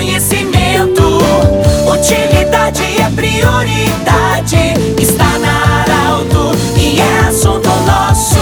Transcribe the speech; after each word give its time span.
conhecimento. 0.00 1.18
Utilidade 1.86 2.82
é 2.82 3.10
prioridade. 3.14 4.56
Está 4.98 5.38
na 5.38 5.82
Arauto 5.82 6.56
e 6.74 6.98
é 6.98 7.18
assunto 7.28 7.68
nosso. 7.86 8.40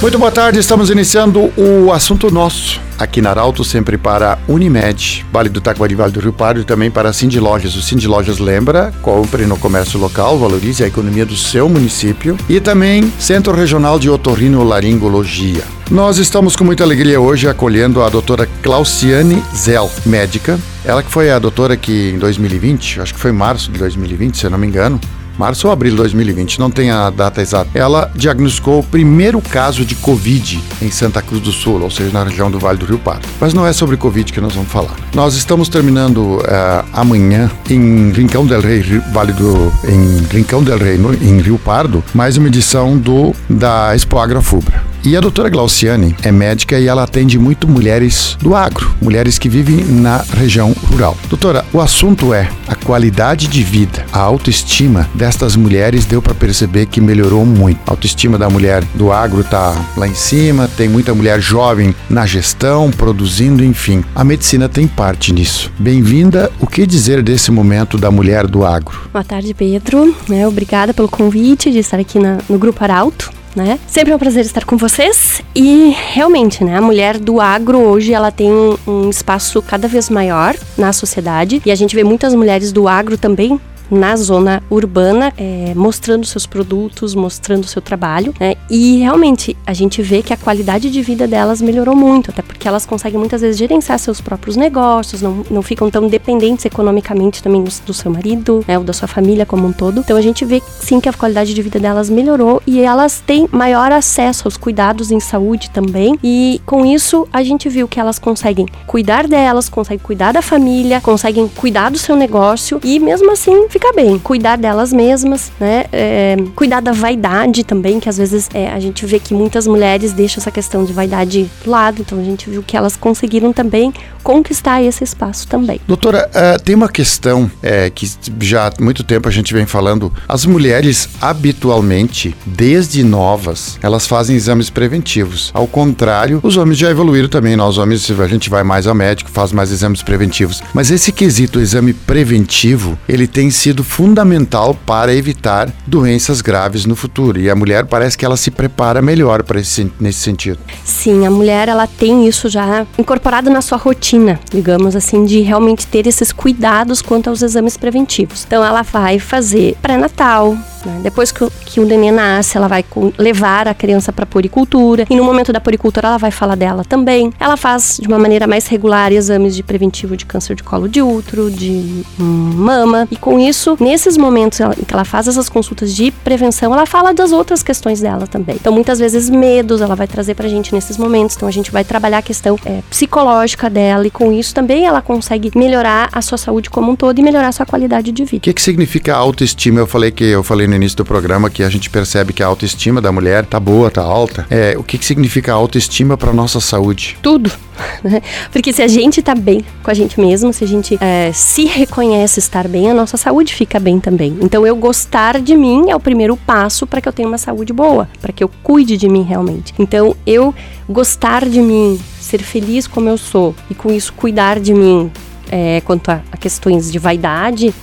Muito 0.00 0.18
boa 0.18 0.32
tarde, 0.32 0.58
estamos 0.58 0.88
iniciando 0.88 1.52
o 1.56 1.92
assunto 1.92 2.30
nosso 2.30 2.80
aqui 2.98 3.20
na 3.20 3.30
Arauto, 3.30 3.64
sempre 3.64 3.98
para 3.98 4.38
Unimed, 4.48 5.26
Vale 5.30 5.48
do 5.48 5.60
Taquari, 5.60 5.94
Vale 5.94 6.12
do 6.12 6.20
Rio 6.20 6.32
Pardo 6.32 6.60
e 6.60 6.64
também 6.64 6.90
para 6.90 7.12
Cindy 7.12 7.38
Lojas. 7.38 7.76
O 7.76 7.82
Cindy 7.82 8.08
Lojas 8.08 8.38
lembra, 8.38 8.92
compre 9.02 9.44
no 9.44 9.58
comércio 9.58 10.00
local, 10.00 10.38
valorize 10.38 10.82
a 10.82 10.86
economia 10.86 11.26
do 11.26 11.36
seu 11.36 11.68
município 11.68 12.36
e 12.48 12.60
também 12.60 13.12
Centro 13.18 13.54
Regional 13.54 13.98
de 13.98 14.08
Otorrinolaringologia. 14.08 15.81
Nós 15.92 16.16
estamos 16.16 16.56
com 16.56 16.64
muita 16.64 16.82
alegria 16.82 17.20
hoje 17.20 17.46
acolhendo 17.46 18.02
a 18.02 18.08
doutora 18.08 18.48
Clauciane 18.62 19.42
Zell, 19.54 19.90
médica. 20.06 20.58
Ela 20.86 21.02
que 21.02 21.10
foi 21.10 21.30
a 21.30 21.38
doutora 21.38 21.76
que 21.76 22.12
em 22.14 22.18
2020, 22.18 23.02
acho 23.02 23.12
que 23.12 23.20
foi 23.20 23.30
março 23.30 23.70
de 23.70 23.78
2020, 23.78 24.38
se 24.38 24.46
eu 24.46 24.50
não 24.50 24.56
me 24.56 24.66
engano, 24.66 24.98
março 25.38 25.66
ou 25.66 25.72
abril 25.72 25.90
de 25.90 25.98
2020, 25.98 26.58
não 26.58 26.70
tem 26.70 26.90
a 26.90 27.10
data 27.10 27.42
exata. 27.42 27.68
Ela 27.74 28.10
diagnosticou 28.14 28.78
o 28.78 28.82
primeiro 28.82 29.38
caso 29.42 29.84
de 29.84 29.94
Covid 29.94 30.64
em 30.80 30.90
Santa 30.90 31.20
Cruz 31.20 31.42
do 31.42 31.52
Sul, 31.52 31.82
ou 31.82 31.90
seja, 31.90 32.10
na 32.10 32.24
região 32.24 32.50
do 32.50 32.58
Vale 32.58 32.78
do 32.78 32.86
Rio 32.86 32.98
Pardo. 32.98 33.28
Mas 33.38 33.52
não 33.52 33.66
é 33.66 33.72
sobre 33.74 33.98
Covid 33.98 34.32
que 34.32 34.40
nós 34.40 34.54
vamos 34.54 34.72
falar. 34.72 34.96
Nós 35.14 35.34
estamos 35.34 35.68
terminando 35.68 36.38
uh, 36.38 36.88
amanhã 36.94 37.50
em 37.68 38.10
Rincão 38.12 38.46
del 38.46 38.62
Rei, 38.62 38.82
Vale 39.12 39.34
do 39.34 39.70
em 39.86 40.22
Rincão 40.34 40.64
del 40.64 40.78
Rei, 40.78 40.96
no, 40.96 41.12
em 41.12 41.38
Rio 41.42 41.58
Pardo, 41.58 42.02
mais 42.14 42.38
uma 42.38 42.48
edição 42.48 42.96
do 42.96 43.34
da 43.46 43.94
Expo 43.94 44.18
Agrofubra. 44.18 44.91
E 45.04 45.16
a 45.16 45.20
doutora 45.20 45.50
Glauciane 45.50 46.14
é 46.22 46.30
médica 46.30 46.78
e 46.78 46.86
ela 46.86 47.02
atende 47.02 47.36
muito 47.36 47.66
mulheres 47.66 48.36
do 48.40 48.54
agro, 48.54 48.94
mulheres 49.00 49.36
que 49.36 49.48
vivem 49.48 49.84
na 49.84 50.18
região 50.18 50.72
rural. 50.88 51.18
Doutora, 51.28 51.64
o 51.72 51.80
assunto 51.80 52.32
é 52.32 52.48
a 52.68 52.76
qualidade 52.76 53.48
de 53.48 53.64
vida, 53.64 54.06
a 54.12 54.20
autoestima 54.20 55.10
destas 55.12 55.56
mulheres 55.56 56.04
deu 56.04 56.22
para 56.22 56.34
perceber 56.34 56.86
que 56.86 57.00
melhorou 57.00 57.44
muito. 57.44 57.80
A 57.84 57.90
autoestima 57.90 58.38
da 58.38 58.48
mulher 58.48 58.84
do 58.94 59.10
agro 59.10 59.42
tá 59.42 59.74
lá 59.96 60.06
em 60.06 60.14
cima, 60.14 60.70
tem 60.76 60.88
muita 60.88 61.12
mulher 61.12 61.40
jovem 61.40 61.92
na 62.08 62.24
gestão, 62.24 62.88
produzindo, 62.92 63.64
enfim. 63.64 64.04
A 64.14 64.22
medicina 64.22 64.68
tem 64.68 64.86
parte 64.86 65.32
nisso. 65.32 65.72
Bem-vinda. 65.80 66.48
O 66.60 66.66
que 66.66 66.86
dizer 66.86 67.22
desse 67.24 67.50
momento 67.50 67.98
da 67.98 68.10
mulher 68.10 68.46
do 68.46 68.64
agro? 68.64 69.10
Boa 69.12 69.24
tarde, 69.24 69.52
Pedro. 69.52 70.14
É, 70.30 70.46
obrigada 70.46 70.94
pelo 70.94 71.08
convite 71.08 71.72
de 71.72 71.78
estar 71.78 71.98
aqui 71.98 72.20
na, 72.20 72.38
no 72.48 72.56
Grupo 72.56 72.84
Arauto 72.84 73.41
né? 73.54 73.78
Sempre 73.86 74.12
é 74.12 74.16
um 74.16 74.18
prazer 74.18 74.44
estar 74.44 74.64
com 74.64 74.76
vocês 74.76 75.42
e 75.54 75.94
realmente, 76.12 76.64
né, 76.64 76.76
a 76.76 76.80
mulher 76.80 77.18
do 77.18 77.40
agro 77.40 77.78
hoje 77.78 78.12
ela 78.12 78.30
tem 78.30 78.50
um 78.86 79.10
espaço 79.10 79.62
cada 79.62 79.86
vez 79.88 80.08
maior 80.08 80.54
na 80.76 80.92
sociedade 80.92 81.60
e 81.64 81.70
a 81.70 81.74
gente 81.74 81.94
vê 81.94 82.04
muitas 82.04 82.34
mulheres 82.34 82.72
do 82.72 82.88
agro 82.88 83.16
também 83.16 83.60
na 83.92 84.16
zona 84.16 84.62
urbana, 84.70 85.32
é, 85.36 85.74
mostrando 85.76 86.24
seus 86.26 86.46
produtos, 86.46 87.14
mostrando 87.14 87.66
seu 87.66 87.82
trabalho, 87.82 88.34
né? 88.40 88.54
E 88.70 88.98
realmente 88.98 89.56
a 89.66 89.74
gente 89.74 90.02
vê 90.02 90.22
que 90.22 90.32
a 90.32 90.36
qualidade 90.36 90.90
de 90.90 91.02
vida 91.02 91.28
delas 91.28 91.60
melhorou 91.60 91.94
muito, 91.94 92.30
até 92.30 92.40
porque 92.40 92.66
elas 92.66 92.86
conseguem 92.86 93.18
muitas 93.18 93.42
vezes 93.42 93.58
gerenciar 93.58 93.98
seus 93.98 94.20
próprios 94.20 94.56
negócios, 94.56 95.20
não, 95.20 95.44
não 95.50 95.62
ficam 95.62 95.90
tão 95.90 96.08
dependentes 96.08 96.64
economicamente 96.64 97.42
também 97.42 97.62
do, 97.62 97.70
do 97.86 97.92
seu 97.92 98.10
marido, 98.10 98.64
né? 98.66 98.78
Ou 98.78 98.84
da 98.84 98.94
sua 98.94 99.06
família 99.06 99.44
como 99.44 99.66
um 99.66 99.72
todo. 99.72 100.00
Então 100.00 100.16
a 100.16 100.22
gente 100.22 100.44
vê 100.44 100.62
sim 100.80 100.98
que 100.98 101.08
a 101.08 101.12
qualidade 101.12 101.52
de 101.52 101.60
vida 101.60 101.78
delas 101.78 102.08
melhorou 102.08 102.62
e 102.66 102.80
elas 102.80 103.22
têm 103.24 103.46
maior 103.52 103.92
acesso 103.92 104.46
aos 104.46 104.56
cuidados 104.56 105.10
em 105.10 105.20
saúde 105.20 105.70
também. 105.70 106.18
E 106.24 106.60
com 106.64 106.86
isso 106.86 107.28
a 107.30 107.42
gente 107.42 107.68
viu 107.68 107.86
que 107.86 108.00
elas 108.00 108.18
conseguem 108.18 108.66
cuidar 108.86 109.28
delas, 109.28 109.68
conseguem 109.68 109.98
cuidar 110.02 110.32
da 110.32 110.40
família, 110.40 111.00
conseguem 111.00 111.46
cuidar 111.48 111.90
do 111.90 111.98
seu 111.98 112.16
negócio 112.16 112.80
e 112.82 112.98
mesmo 112.98 113.30
assim 113.30 113.68
ficar 113.82 113.92
bem, 113.94 114.16
cuidar 114.16 114.56
delas 114.56 114.92
mesmas, 114.92 115.50
né? 115.58 115.86
É, 115.92 116.36
cuidar 116.54 116.80
da 116.80 116.92
vaidade 116.92 117.64
também, 117.64 117.98
que 117.98 118.08
às 118.08 118.16
vezes 118.16 118.48
é, 118.54 118.70
a 118.70 118.78
gente 118.78 119.04
vê 119.04 119.18
que 119.18 119.34
muitas 119.34 119.66
mulheres 119.66 120.12
deixam 120.12 120.40
essa 120.40 120.52
questão 120.52 120.84
de 120.84 120.92
vaidade 120.92 121.32
de 121.32 121.68
lado, 121.68 122.00
então 122.00 122.18
a 122.20 122.22
gente 122.22 122.48
viu 122.48 122.62
que 122.62 122.76
elas 122.76 122.96
conseguiram 122.96 123.52
também 123.52 123.92
conquistar 124.22 124.80
esse 124.80 125.02
espaço 125.02 125.48
também. 125.48 125.80
Doutora, 125.88 126.30
uh, 126.30 126.62
tem 126.62 126.76
uma 126.76 126.88
questão 126.88 127.50
é, 127.60 127.90
que 127.90 128.08
já 128.40 128.68
há 128.68 128.72
muito 128.80 129.02
tempo 129.02 129.28
a 129.28 129.32
gente 129.32 129.52
vem 129.52 129.66
falando. 129.66 130.12
As 130.28 130.46
mulheres, 130.46 131.08
habitualmente, 131.20 132.36
desde 132.46 133.02
novas, 133.02 133.78
elas 133.82 134.06
fazem 134.06 134.36
exames 134.36 134.70
preventivos. 134.70 135.50
Ao 135.52 135.66
contrário, 135.66 136.38
os 136.44 136.56
homens 136.56 136.78
já 136.78 136.88
evoluíram 136.88 137.28
também. 137.28 137.56
Nós 137.56 137.78
homens, 137.78 138.08
a 138.10 138.28
gente 138.28 138.48
vai 138.48 138.62
mais 138.62 138.86
ao 138.86 138.94
médico, 138.94 139.28
faz 139.28 139.50
mais 139.50 139.72
exames 139.72 140.02
preventivos. 140.02 140.62
Mas 140.72 140.90
esse 140.92 141.10
quesito, 141.10 141.58
exame 141.58 141.92
preventivo, 141.92 142.96
ele 143.08 143.26
tem 143.26 143.50
sido 143.50 143.71
sido 143.72 143.82
fundamental 143.82 144.76
para 144.86 145.14
evitar 145.14 145.70
doenças 145.86 146.42
graves 146.42 146.84
no 146.84 146.94
futuro. 146.94 147.40
E 147.40 147.48
a 147.48 147.56
mulher 147.56 147.86
parece 147.86 148.18
que 148.18 148.24
ela 148.24 148.36
se 148.36 148.50
prepara 148.50 149.00
melhor 149.00 149.42
para 149.42 149.58
esse, 149.58 149.90
nesse 149.98 150.20
sentido. 150.20 150.58
Sim, 150.84 151.26
a 151.26 151.30
mulher 151.30 151.68
ela 151.68 151.86
tem 151.86 152.28
isso 152.28 152.48
já 152.50 152.86
incorporado 152.98 153.48
na 153.48 153.62
sua 153.62 153.78
rotina, 153.78 154.38
digamos 154.50 154.94
assim, 154.94 155.24
de 155.24 155.40
realmente 155.40 155.86
ter 155.86 156.06
esses 156.06 156.32
cuidados 156.32 157.00
quanto 157.00 157.30
aos 157.30 157.40
exames 157.40 157.76
preventivos. 157.76 158.44
Então 158.46 158.62
ela 158.62 158.82
vai 158.82 159.18
fazer 159.18 159.74
pré-natal, 159.80 160.56
né? 160.84 161.00
Depois 161.02 161.32
que 161.32 161.42
que 161.72 161.80
o 161.80 161.86
neném 161.86 162.10
nasce, 162.10 162.56
ela 162.56 162.68
vai 162.68 162.84
levar 163.16 163.66
a 163.66 163.72
criança 163.72 164.12
para 164.12 164.26
poricultura 164.26 165.06
e 165.08 165.16
no 165.16 165.24
momento 165.24 165.52
da 165.52 165.60
poricultura 165.60 166.08
ela 166.08 166.18
vai 166.18 166.30
falar 166.30 166.54
dela 166.54 166.84
também. 166.84 167.32
Ela 167.40 167.56
faz 167.56 167.98
de 168.00 168.06
uma 168.06 168.18
maneira 168.18 168.46
mais 168.46 168.66
regular 168.66 169.10
exames 169.10 169.56
de 169.56 169.62
preventivo 169.62 170.16
de 170.16 170.26
câncer 170.26 170.54
de 170.54 170.62
colo 170.62 170.88
de 170.88 171.00
útero, 171.00 171.50
de 171.50 172.04
mama 172.18 173.08
e 173.10 173.16
com 173.16 173.38
isso, 173.38 173.76
nesses 173.80 174.16
momentos 174.16 174.60
em 174.60 174.84
que 174.84 174.92
ela 174.92 175.04
faz 175.04 175.28
essas 175.28 175.48
consultas 175.48 175.94
de 175.94 176.10
prevenção, 176.10 176.72
ela 176.74 176.84
fala 176.84 177.14
das 177.14 177.32
outras 177.32 177.62
questões 177.62 178.00
dela 178.00 178.26
também. 178.26 178.56
Então 178.56 178.72
muitas 178.72 178.98
vezes 178.98 179.30
medos 179.30 179.80
ela 179.80 179.94
vai 179.94 180.06
trazer 180.06 180.34
pra 180.34 180.48
gente 180.48 180.74
nesses 180.74 180.98
momentos. 180.98 181.36
Então 181.36 181.48
a 181.48 181.52
gente 181.52 181.70
vai 181.70 181.84
trabalhar 181.84 182.18
a 182.18 182.22
questão 182.22 182.58
é, 182.66 182.82
psicológica 182.90 183.70
dela 183.70 184.06
e 184.06 184.10
com 184.10 184.30
isso 184.30 184.54
também 184.54 184.84
ela 184.84 185.00
consegue 185.00 185.50
melhorar 185.54 186.10
a 186.12 186.20
sua 186.20 186.36
saúde 186.36 186.68
como 186.68 186.92
um 186.92 186.96
todo 186.96 187.18
e 187.18 187.22
melhorar 187.22 187.48
a 187.48 187.52
sua 187.52 187.64
qualidade 187.64 188.12
de 188.12 188.24
vida. 188.24 188.38
O 188.38 188.40
que, 188.40 188.52
que 188.52 188.62
significa 188.62 189.14
autoestima? 189.14 189.80
Eu 189.80 189.86
falei 189.86 190.10
que 190.10 190.24
eu 190.24 190.42
falei 190.42 190.66
no 190.72 190.76
início 190.76 190.96
do 190.96 191.04
programa 191.04 191.50
que 191.50 191.62
a 191.62 191.68
gente 191.68 191.90
percebe 191.90 192.32
que 192.32 192.42
a 192.42 192.46
autoestima 192.46 193.00
da 193.00 193.12
mulher 193.12 193.44
tá 193.44 193.60
boa, 193.60 193.90
tá 193.90 194.00
alta. 194.00 194.46
É, 194.48 194.74
o 194.78 194.82
que, 194.82 194.96
que 194.96 195.04
significa 195.04 195.52
autoestima 195.52 196.16
para 196.16 196.32
nossa 196.32 196.60
saúde? 196.60 197.18
Tudo. 197.22 197.52
Né? 198.04 198.20
Porque 198.52 198.72
se 198.72 198.82
a 198.82 198.86
gente 198.86 199.22
tá 199.22 199.34
bem 199.34 199.64
com 199.82 199.90
a 199.90 199.94
gente 199.94 200.20
mesmo, 200.20 200.52
se 200.52 200.62
a 200.62 200.66
gente 200.66 200.98
é, 201.00 201.32
se 201.32 201.64
reconhece 201.64 202.38
estar 202.38 202.68
bem, 202.68 202.90
a 202.90 202.94
nossa 202.94 203.16
saúde 203.16 203.54
fica 203.54 203.80
bem 203.80 203.98
também. 203.98 204.36
Então 204.40 204.66
eu 204.66 204.76
gostar 204.76 205.40
de 205.40 205.56
mim 205.56 205.90
é 205.90 205.96
o 205.96 206.00
primeiro 206.00 206.36
passo 206.36 206.86
para 206.86 207.00
que 207.00 207.08
eu 207.08 207.12
tenha 207.12 207.26
uma 207.26 207.38
saúde 207.38 207.72
boa, 207.72 208.08
para 208.20 208.32
que 208.32 208.44
eu 208.44 208.50
cuide 208.62 208.96
de 208.96 209.08
mim 209.08 209.22
realmente. 209.22 209.74
Então 209.78 210.14
eu 210.26 210.54
gostar 210.88 211.48
de 211.48 211.60
mim, 211.60 211.98
ser 212.20 212.42
feliz 212.42 212.86
como 212.86 213.08
eu 213.08 213.18
sou 213.18 213.54
e 213.70 213.74
com 213.74 213.90
isso 213.90 214.12
cuidar 214.12 214.60
de 214.60 214.74
mim 214.74 215.10
é, 215.50 215.80
quanto 215.80 216.10
a, 216.10 216.22
a 216.30 216.36
questões 216.36 216.90
de 216.90 216.98
vaidade, 216.98 217.74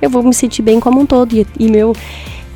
eu 0.00 0.10
vou 0.10 0.22
me 0.22 0.34
sentir 0.34 0.62
bem 0.62 0.78
como 0.78 1.00
um 1.00 1.06
todo 1.06 1.34
e, 1.34 1.46
e 1.58 1.70
meu 1.70 1.94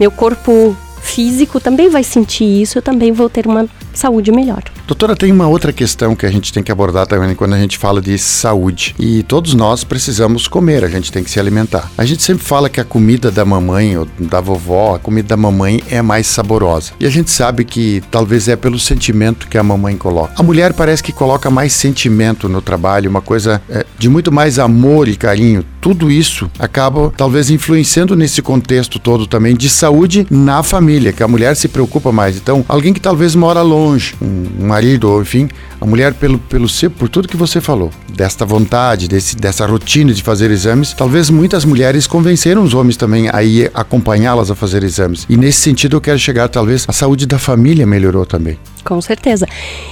meu 0.00 0.11
corpo 0.11 0.75
físico 1.03 1.61
também 1.61 1.91
vai 1.91 2.03
sentir 2.03 2.62
isso, 2.62 2.78
eu 2.78 2.83
também 2.83 3.12
vou 3.12 3.28
ter 3.28 3.47
uma 3.47 3.69
saúde 3.93 4.33
melhor. 4.33 4.62
Doutora, 4.91 5.15
tem 5.15 5.31
uma 5.31 5.47
outra 5.47 5.73
questão 5.73 6.17
que 6.17 6.27
a 6.27 6.31
gente 6.33 6.53
tem 6.53 6.65
que 6.65 6.73
abordar 6.73 7.06
também 7.06 7.33
quando 7.37 7.55
a 7.55 7.59
gente 7.61 7.78
fala 7.78 8.03
de 8.03 8.19
saúde. 8.19 8.93
E 8.99 9.23
todos 9.23 9.55
nós 9.55 9.84
precisamos 9.84 10.49
comer, 10.49 10.83
a 10.83 10.89
gente 10.89 11.12
tem 11.12 11.23
que 11.23 11.31
se 11.31 11.39
alimentar. 11.39 11.89
A 11.97 12.05
gente 12.05 12.25
sempre 12.25 12.45
fala 12.45 12.69
que 12.69 12.81
a 12.81 12.84
comida 12.84 13.31
da 13.31 13.45
mamãe 13.45 13.97
ou 13.97 14.09
da 14.19 14.41
vovó, 14.41 14.97
a 14.97 14.99
comida 14.99 15.29
da 15.29 15.37
mamãe 15.37 15.81
é 15.88 16.03
mais 16.03 16.26
saborosa. 16.26 16.91
E 16.99 17.06
a 17.06 17.09
gente 17.09 17.31
sabe 17.31 17.64
que 17.64 18.03
talvez 18.11 18.49
é 18.49 18.56
pelo 18.56 18.81
sentimento 18.81 19.47
que 19.47 19.56
a 19.56 19.62
mamãe 19.62 19.97
coloca. 19.97 20.35
A 20.37 20.43
mulher 20.43 20.73
parece 20.73 21.05
que 21.05 21.12
coloca 21.12 21.49
mais 21.53 21.73
sentimento 21.73 22.49
no 22.49 22.61
trabalho, 22.61 23.09
uma 23.09 23.20
coisa 23.20 23.62
é, 23.70 23.87
de 23.97 24.09
muito 24.09 24.32
mais 24.32 24.59
amor 24.59 25.06
e 25.06 25.14
carinho. 25.14 25.64
Tudo 25.81 26.11
isso 26.11 26.50
acaba 26.59 27.12
talvez 27.17 27.49
influenciando 27.49 28.17
nesse 28.17 28.43
contexto 28.43 28.99
todo 28.99 29.25
também 29.25 29.56
de 29.56 29.70
saúde 29.70 30.26
na 30.29 30.64
família, 30.64 31.12
que 31.12 31.23
a 31.23 31.29
mulher 31.29 31.55
se 31.55 31.69
preocupa 31.69 32.11
mais. 32.11 32.37
Então, 32.37 32.64
alguém 32.69 32.93
que 32.93 33.00
talvez 33.00 33.37
mora 33.37 33.62
longe, 33.62 34.17
um 34.20 34.67
marido, 34.67 34.80
ou 35.03 35.23
enfim, 35.23 35.49
a 35.81 35.87
mulher, 35.87 36.15
pelo, 36.15 36.38
pelo 36.38 36.69
ser, 36.69 36.91
por 36.91 37.09
tudo 37.09 37.29
que 37.29 37.37
você 37.37 37.61
falou, 37.61 37.91
desta 38.12 38.44
vontade, 38.44 39.09
desse, 39.09 39.37
dessa 39.37 39.67
rotina 39.67 40.12
de 40.12 40.23
fazer 40.23 40.50
exames, 40.50 40.93
talvez 40.93 41.31
muitas 41.31 41.65
mulheres 41.65 42.06
convenceram 42.06 42.62
os 42.62 42.75
homens 42.75 42.97
também 42.97 43.29
a 43.32 43.43
ir 43.43 43.71
acompanhá-las 43.75 44.50
a 44.50 44.55
fazer 44.55 44.82
exames. 44.82 45.27
E 45.29 45.37
nesse 45.37 45.61
sentido 45.61 45.97
eu 45.97 46.00
quero 46.00 46.19
chegar, 46.19 46.49
talvez, 46.49 46.85
a 46.88 46.93
saúde 46.93 47.27
da 47.27 47.38
família 47.38 47.87
melhorou 47.87 48.27
também. 48.27 48.59
Com 48.85 49.00
certeza. 49.00 49.47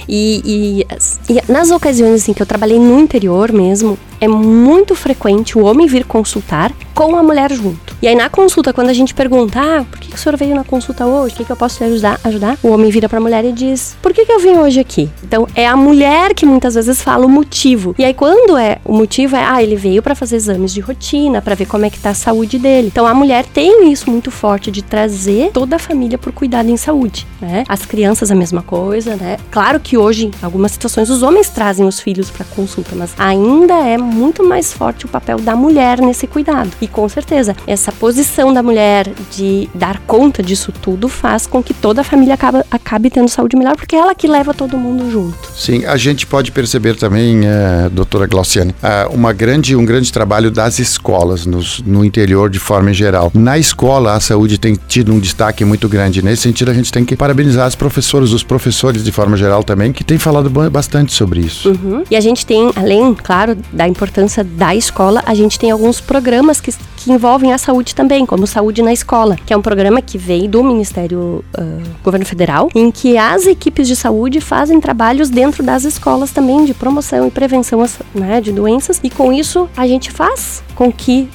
E, 0.07 0.85
e, 1.29 1.33
e 1.33 1.51
nas 1.51 1.71
ocasiões 1.71 2.21
assim, 2.21 2.33
que 2.33 2.41
eu 2.41 2.45
trabalhei 2.45 2.79
no 2.79 2.99
interior 2.99 3.51
mesmo, 3.51 3.97
é 4.19 4.27
muito 4.27 4.95
frequente 4.95 5.57
o 5.57 5.63
homem 5.63 5.87
vir 5.87 6.05
consultar 6.05 6.71
com 6.93 7.15
a 7.15 7.23
mulher 7.23 7.51
junto. 7.51 7.95
E 8.01 8.07
aí 8.07 8.15
na 8.15 8.29
consulta, 8.29 8.73
quando 8.73 8.89
a 8.89 8.93
gente 8.93 9.13
pergunta, 9.13 9.59
ah, 9.59 9.85
por 9.89 9.99
que, 9.99 10.13
o 10.13 10.17
senhor 10.17 10.37
veio 10.37 10.55
na 10.55 10.63
consulta 10.63 11.05
hoje? 11.05 11.33
O 11.33 11.37
que, 11.37 11.45
que 11.45 11.51
eu 11.51 11.55
posso 11.55 11.77
te 11.77 11.83
ajudar? 11.83 12.19
ajudar? 12.23 12.57
O 12.63 12.69
homem 12.69 12.89
vira 12.89 13.07
pra 13.07 13.19
mulher 13.19 13.45
e 13.45 13.51
diz, 13.51 13.95
por 14.01 14.13
que, 14.13 14.25
que 14.25 14.31
eu 14.31 14.39
vim 14.39 14.57
hoje 14.57 14.79
aqui? 14.79 15.09
Então 15.23 15.47
é 15.55 15.67
a 15.67 15.75
mulher 15.75 16.33
que 16.33 16.45
muitas 16.45 16.75
vezes 16.75 17.01
fala 17.01 17.25
o 17.25 17.29
motivo. 17.29 17.95
E 17.97 18.03
aí 18.03 18.13
quando 18.13 18.57
é 18.57 18.79
o 18.83 18.93
motivo 18.93 19.35
é, 19.35 19.43
ah, 19.43 19.61
ele 19.61 19.75
veio 19.75 20.01
para 20.01 20.15
fazer 20.15 20.35
exames 20.35 20.73
de 20.73 20.81
rotina, 20.81 21.41
para 21.41 21.55
ver 21.55 21.65
como 21.65 21.85
é 21.85 21.89
que 21.89 21.99
tá 21.99 22.09
a 22.09 22.13
saúde 22.13 22.57
dele. 22.57 22.87
Então 22.87 23.05
a 23.05 23.13
mulher 23.13 23.45
tem 23.45 23.91
isso 23.91 24.09
muito 24.09 24.31
forte 24.31 24.71
de 24.71 24.81
trazer 24.81 25.51
toda 25.51 25.77
a 25.77 25.79
família 25.79 26.17
por 26.17 26.31
cuidado 26.31 26.69
em 26.69 26.77
saúde, 26.77 27.27
né? 27.41 27.63
As 27.67 27.85
crianças 27.85 28.31
a 28.31 28.35
mesma 28.35 28.61
coisa, 28.61 29.15
né? 29.15 29.37
Claro 29.51 29.79
que 29.79 29.97
hoje, 29.97 30.27
em 30.27 30.45
algumas 30.45 30.71
situações, 30.71 31.09
os 31.09 31.23
homens 31.23 31.49
trazem 31.49 31.85
os 31.85 31.99
filhos 31.99 32.29
para 32.29 32.45
consulta, 32.45 32.95
mas 32.95 33.13
ainda 33.17 33.75
é 33.75 33.97
muito 34.09 34.43
mais 34.43 34.73
forte 34.73 35.05
o 35.05 35.07
papel 35.07 35.39
da 35.39 35.55
mulher 35.55 36.01
nesse 36.01 36.27
cuidado. 36.27 36.71
E 36.81 36.87
com 36.87 37.07
certeza, 37.07 37.55
essa 37.65 37.91
posição 37.91 38.53
da 38.53 38.61
mulher 38.61 39.11
de 39.31 39.69
dar 39.73 39.99
conta 39.99 40.43
disso 40.43 40.71
tudo 40.71 41.07
faz 41.07 41.47
com 41.47 41.63
que 41.63 41.73
toda 41.73 42.01
a 42.01 42.03
família 42.03 42.33
acabe, 42.33 42.63
acabe 42.69 43.09
tendo 43.09 43.29
saúde 43.29 43.55
melhor, 43.55 43.75
porque 43.75 43.95
é 43.95 43.99
ela 43.99 44.15
que 44.15 44.27
leva 44.27 44.53
todo 44.53 44.77
mundo 44.77 45.09
junto. 45.11 45.37
Sim, 45.55 45.85
a 45.85 45.95
gente 45.95 46.25
pode 46.25 46.51
perceber 46.51 46.95
também, 46.95 47.41
é, 47.45 47.89
doutora 47.89 48.27
Glauciane, 48.27 48.73
é, 48.81 49.07
uma 49.11 49.31
grande, 49.31 49.75
um 49.75 49.85
grande 49.85 50.11
trabalho 50.11 50.51
das 50.51 50.79
escolas 50.79 51.45
nos, 51.45 51.81
no 51.85 52.03
interior 52.03 52.49
de 52.49 52.59
forma 52.59 52.91
geral. 52.91 53.31
Na 53.33 53.57
escola, 53.57 54.13
a 54.13 54.19
saúde 54.19 54.57
tem 54.57 54.77
tido 54.87 55.13
um 55.13 55.19
destaque 55.19 55.63
muito 55.63 55.87
grande. 55.87 56.21
Nesse 56.21 56.43
sentido, 56.43 56.71
a 56.71 56.73
gente 56.73 56.91
tem 56.91 57.05
que 57.05 57.15
parabenizar 57.15 57.67
as 57.67 57.75
professoras, 57.75 58.33
os 58.33 58.43
professores 58.43 59.03
de 59.03 59.11
forma 59.11 59.37
geral 59.37 59.63
também, 59.63 59.93
que 59.93 60.03
têm 60.03 60.17
falado 60.17 60.49
bastante 60.69 61.13
sobre 61.13 61.41
isso. 61.41 61.69
Uhum. 61.69 62.03
E 62.09 62.15
a 62.15 62.21
gente 62.21 62.45
tem, 62.45 62.71
além, 62.75 63.13
claro, 63.13 63.55
da 63.71 63.87
importância 63.87 63.98
da 64.43 64.75
escola, 64.75 65.21
a 65.25 65.33
gente 65.33 65.59
tem 65.59 65.71
alguns 65.71 65.99
programas 65.99 66.61
que, 66.61 66.71
que 66.97 67.11
envolvem 67.11 67.51
a 67.51 67.57
saúde 67.57 67.93
também, 67.93 68.25
como 68.25 68.47
Saúde 68.47 68.81
na 68.81 68.93
Escola, 68.93 69.35
que 69.45 69.53
é 69.53 69.57
um 69.57 69.61
programa 69.61 70.01
que 70.01 70.17
vem 70.17 70.49
do 70.49 70.63
Ministério 70.63 71.43
uh, 71.57 71.83
Governo 72.03 72.25
Federal, 72.25 72.69
em 72.73 72.91
que 72.91 73.17
as 73.17 73.45
equipes 73.45 73.87
de 73.87 73.95
saúde 73.95 74.39
fazem 74.39 74.79
trabalhos 74.79 75.29
dentro 75.29 75.63
das 75.63 75.83
escolas 75.83 76.31
também 76.31 76.65
de 76.65 76.73
promoção 76.73 77.27
e 77.27 77.31
prevenção 77.31 77.83
né, 78.13 78.41
de 78.41 78.51
doenças, 78.51 78.99
e 79.03 79.09
com 79.09 79.33
isso 79.33 79.69
a 79.75 79.87
gente 79.87 80.11
faz 80.11 80.63
com 80.75 80.91
que 80.91 81.29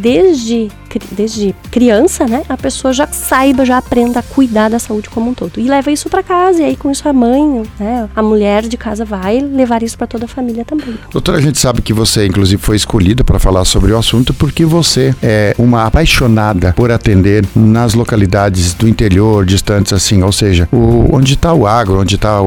desde 0.00 0.68
desde 0.98 1.54
criança, 1.70 2.26
né, 2.26 2.42
a 2.48 2.56
pessoa 2.56 2.92
já 2.92 3.06
saiba, 3.06 3.64
já 3.64 3.78
aprenda 3.78 4.20
a 4.20 4.22
cuidar 4.22 4.68
da 4.68 4.78
saúde 4.78 5.08
como 5.10 5.30
um 5.30 5.34
todo. 5.34 5.58
E 5.58 5.68
leva 5.68 5.90
isso 5.90 6.08
para 6.08 6.22
casa, 6.22 6.62
e 6.62 6.64
aí 6.64 6.76
com 6.76 6.90
isso 6.90 7.08
a 7.08 7.12
mãe, 7.12 7.62
né, 7.78 8.08
a 8.14 8.22
mulher 8.22 8.66
de 8.66 8.76
casa 8.76 9.04
vai 9.04 9.40
levar 9.40 9.82
isso 9.82 9.96
para 9.96 10.06
toda 10.06 10.24
a 10.24 10.28
família 10.28 10.64
também. 10.64 10.98
Doutora, 11.12 11.38
a 11.38 11.40
gente 11.40 11.58
sabe 11.58 11.82
que 11.82 11.92
você, 11.92 12.26
inclusive, 12.26 12.60
foi 12.60 12.76
escolhida 12.76 13.22
para 13.22 13.38
falar 13.38 13.64
sobre 13.64 13.92
o 13.92 13.98
assunto 13.98 14.32
porque 14.34 14.64
você 14.64 15.14
é 15.22 15.54
uma 15.58 15.86
apaixonada 15.86 16.72
por 16.72 16.90
atender 16.90 17.44
nas 17.54 17.94
localidades 17.94 18.74
do 18.74 18.88
interior, 18.88 19.44
distantes 19.44 19.92
assim, 19.92 20.22
ou 20.22 20.32
seja, 20.32 20.68
o, 20.72 21.14
onde 21.14 21.34
está 21.34 21.52
o 21.52 21.66
agro, 21.66 22.00
onde 22.00 22.14
está 22.14 22.38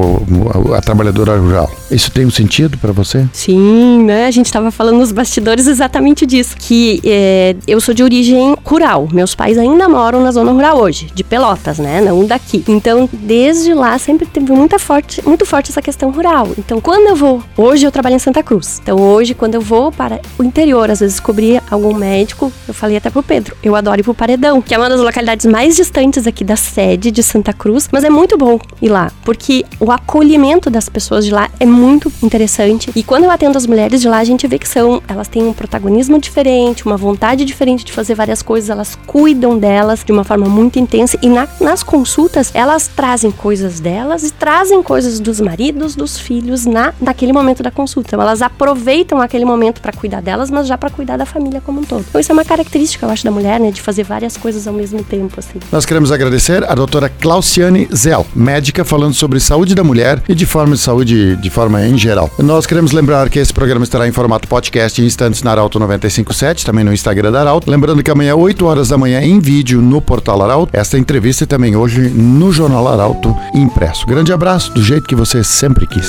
a 0.76 0.80
trabalhadora 0.80 1.36
rural. 1.36 1.70
Isso 1.90 2.10
tem 2.10 2.26
um 2.26 2.30
sentido 2.30 2.76
para 2.78 2.92
você? 2.92 3.26
Sim, 3.32 4.04
né? 4.04 4.26
A 4.26 4.30
gente 4.30 4.46
estava 4.46 4.70
falando 4.70 4.98
nos 4.98 5.12
bastidores 5.12 5.66
exatamente 5.66 6.26
disso, 6.26 6.56
que 6.58 7.00
é, 7.04 7.56
eu 7.66 7.80
sou 7.80 7.94
de 7.94 8.02
origem 8.02 8.33
origem 8.34 8.56
rural. 8.64 9.08
Meus 9.12 9.34
pais 9.34 9.56
ainda 9.56 9.88
moram 9.88 10.20
na 10.20 10.32
zona 10.32 10.52
rural 10.52 10.78
hoje, 10.78 11.10
de 11.14 11.22
Pelotas, 11.22 11.78
né? 11.78 12.00
Não 12.00 12.24
daqui. 12.26 12.64
Então, 12.68 13.08
desde 13.12 13.72
lá 13.72 13.96
sempre 13.98 14.26
teve 14.26 14.52
muita 14.52 14.78
forte, 14.78 15.22
muito 15.26 15.46
forte 15.46 15.70
essa 15.70 15.80
questão 15.80 16.10
rural. 16.10 16.48
Então, 16.58 16.80
quando 16.80 17.08
eu 17.08 17.16
vou, 17.16 17.42
hoje 17.56 17.86
eu 17.86 17.92
trabalho 17.92 18.16
em 18.16 18.18
Santa 18.18 18.42
Cruz. 18.42 18.80
Então, 18.82 18.98
hoje 18.98 19.34
quando 19.34 19.54
eu 19.54 19.60
vou 19.60 19.92
para 19.92 20.20
o 20.38 20.42
interior, 20.42 20.90
às 20.90 21.00
vezes 21.00 21.14
descobri 21.14 21.60
algum 21.70 21.94
médico, 21.94 22.52
eu 22.66 22.74
falei 22.74 22.96
até 22.96 23.10
pro 23.10 23.22
Pedro, 23.22 23.56
eu 23.62 23.76
adoro 23.76 24.00
ir 24.00 24.02
pro 24.02 24.14
Paredão, 24.14 24.60
que 24.60 24.74
é 24.74 24.78
uma 24.78 24.88
das 24.88 25.00
localidades 25.00 25.46
mais 25.46 25.76
distantes 25.76 26.26
aqui 26.26 26.42
da 26.42 26.56
sede 26.56 27.10
de 27.10 27.22
Santa 27.22 27.52
Cruz, 27.52 27.88
mas 27.92 28.04
é 28.04 28.10
muito 28.10 28.36
bom 28.36 28.58
ir 28.82 28.88
lá, 28.88 29.10
porque 29.24 29.64
o 29.78 29.92
acolhimento 29.92 30.68
das 30.68 30.88
pessoas 30.88 31.24
de 31.24 31.30
lá 31.30 31.48
é 31.60 31.66
muito 31.66 32.12
interessante. 32.22 32.90
E 32.94 33.02
quando 33.02 33.24
eu 33.24 33.30
atendo 33.30 33.56
as 33.56 33.66
mulheres 33.66 34.00
de 34.00 34.08
lá, 34.08 34.18
a 34.18 34.24
gente 34.24 34.46
vê 34.46 34.58
que 34.58 34.68
são, 34.68 35.02
elas 35.06 35.28
têm 35.28 35.44
um 35.44 35.52
protagonismo 35.52 36.18
diferente, 36.18 36.84
uma 36.84 36.96
vontade 36.96 37.44
diferente 37.44 37.84
de 37.84 37.92
fazer 37.92 38.14
várias 38.24 38.42
coisas, 38.42 38.70
elas 38.70 38.98
cuidam 39.06 39.58
delas 39.58 40.02
de 40.02 40.10
uma 40.10 40.24
forma 40.24 40.46
muito 40.46 40.78
intensa 40.78 41.18
e 41.20 41.28
na, 41.28 41.46
nas 41.60 41.82
consultas 41.82 42.50
elas 42.54 42.88
trazem 42.88 43.30
coisas 43.30 43.80
delas 43.80 44.22
e 44.22 44.30
trazem 44.30 44.82
coisas 44.82 45.20
dos 45.20 45.40
maridos, 45.40 45.94
dos 45.94 46.18
filhos 46.18 46.64
na 46.64 46.94
naquele 46.98 47.34
momento 47.34 47.62
da 47.62 47.70
consulta. 47.70 48.08
Então, 48.08 48.22
elas 48.22 48.40
aproveitam 48.40 49.20
aquele 49.20 49.44
momento 49.44 49.82
para 49.82 49.92
cuidar 49.92 50.22
delas, 50.22 50.50
mas 50.50 50.66
já 50.66 50.78
para 50.78 50.88
cuidar 50.88 51.18
da 51.18 51.26
família 51.26 51.60
como 51.60 51.80
um 51.80 51.84
todo. 51.84 52.04
Então 52.08 52.18
isso 52.18 52.32
é 52.32 52.34
uma 52.34 52.44
característica, 52.46 53.04
eu 53.04 53.10
acho, 53.10 53.24
da 53.24 53.30
mulher, 53.30 53.60
né, 53.60 53.70
de 53.70 53.82
fazer 53.82 54.04
várias 54.04 54.38
coisas 54.38 54.66
ao 54.66 54.72
mesmo 54.72 55.04
tempo, 55.04 55.34
assim. 55.38 55.58
Nós 55.70 55.84
queremos 55.84 56.10
agradecer 56.10 56.64
a 56.64 56.74
doutora 56.74 57.10
Clauciane 57.10 57.86
Zell, 57.94 58.26
médica 58.34 58.86
falando 58.86 59.12
sobre 59.12 59.38
saúde 59.38 59.74
da 59.74 59.84
mulher 59.84 60.22
e 60.26 60.34
de 60.34 60.46
forma 60.46 60.74
de 60.74 60.80
saúde 60.80 61.36
de 61.36 61.50
forma 61.50 61.84
em 61.86 61.98
geral. 61.98 62.30
Nós 62.38 62.64
queremos 62.64 62.92
lembrar 62.92 63.28
que 63.28 63.38
esse 63.38 63.52
programa 63.52 63.84
estará 63.84 64.08
em 64.08 64.12
formato 64.12 64.48
podcast 64.48 65.02
em 65.02 65.04
instantes 65.04 65.42
na 65.42 65.50
Arauto 65.50 65.78
957, 65.78 66.64
também 66.64 66.84
no 66.84 66.92
Instagram 66.92 67.30
da 67.30 67.40
Arauto. 67.40 67.70
Lembrando 67.70 68.02
que 68.02 68.13
amanhã, 68.14 68.34
8 68.34 68.64
horas 68.64 68.88
da 68.88 68.96
manhã, 68.96 69.20
em 69.20 69.38
vídeo 69.38 69.82
no 69.82 70.00
Portal 70.00 70.42
Arauto. 70.42 70.70
Esta 70.72 70.96
entrevista 70.96 71.46
também 71.46 71.76
hoje 71.76 72.08
no 72.08 72.52
Jornal 72.52 72.88
Arauto 72.88 73.36
impresso. 73.52 74.06
Grande 74.06 74.32
abraço, 74.32 74.72
do 74.72 74.82
jeito 74.82 75.06
que 75.06 75.14
você 75.14 75.44
sempre 75.44 75.86
quis. 75.86 76.08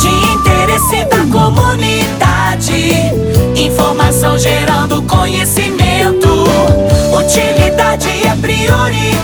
De 0.00 0.08
interesse 0.34 1.04
da 1.04 1.24
comunidade, 1.30 2.92
informação 3.54 4.38
gerando 4.38 5.02
conhecimento, 5.02 6.28
utilidade 7.16 8.08
é 8.26 8.34
prioridade. 8.40 9.15